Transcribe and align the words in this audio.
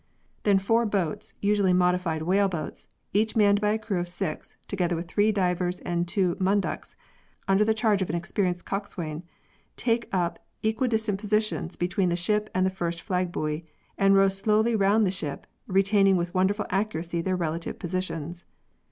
Then 0.41 0.57
four 0.57 0.87
boats 0.87 1.35
(usually 1.41 1.73
modified 1.73 2.23
whale 2.23 2.47
boats), 2.47 2.87
each 3.13 3.35
manned 3.35 3.61
by 3.61 3.73
a 3.73 3.77
crew 3.77 3.99
of 3.99 4.09
six, 4.09 4.57
together 4.67 4.95
with 4.95 5.07
three 5.07 5.31
divers 5.31 5.79
and 5.81 6.07
two 6.07 6.33
munducks, 6.39 6.95
under 7.47 7.63
the 7.63 7.75
charge 7.75 8.01
of 8.01 8.09
an 8.09 8.15
experienced 8.15 8.65
coxswain, 8.65 9.21
take 9.75 10.09
up 10.11 10.39
equi 10.63 10.87
distant 10.87 11.19
positions 11.19 11.75
between 11.75 12.09
the 12.09 12.15
ship 12.15 12.49
and 12.55 12.65
the 12.65 12.71
first 12.71 12.99
flag 12.99 13.31
buoy 13.31 13.63
and 13.95 14.15
row 14.15 14.27
slowly 14.27 14.75
round 14.75 15.05
the 15.05 15.11
ship, 15.11 15.45
retaining 15.67 16.17
with 16.17 16.33
wonderful 16.33 16.65
accuracy 16.71 17.21
their 17.21 17.35
relative 17.35 17.77
positions. 17.77 18.45